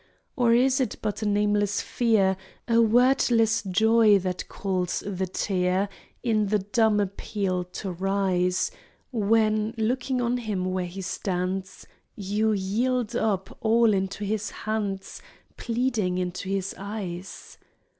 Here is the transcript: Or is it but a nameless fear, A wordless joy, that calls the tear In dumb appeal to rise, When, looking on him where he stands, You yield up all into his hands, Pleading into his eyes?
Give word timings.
Or 0.35 0.51
is 0.51 0.81
it 0.81 0.95
but 1.03 1.21
a 1.21 1.27
nameless 1.27 1.79
fear, 1.79 2.35
A 2.67 2.81
wordless 2.81 3.61
joy, 3.61 4.17
that 4.17 4.47
calls 4.49 5.03
the 5.05 5.27
tear 5.27 5.89
In 6.23 6.47
dumb 6.71 6.99
appeal 6.99 7.63
to 7.65 7.91
rise, 7.91 8.71
When, 9.11 9.75
looking 9.77 10.19
on 10.19 10.37
him 10.37 10.65
where 10.65 10.87
he 10.87 11.03
stands, 11.03 11.85
You 12.15 12.51
yield 12.51 13.15
up 13.15 13.55
all 13.63 13.93
into 13.93 14.25
his 14.25 14.49
hands, 14.49 15.21
Pleading 15.55 16.17
into 16.17 16.49
his 16.49 16.73
eyes? 16.79 17.59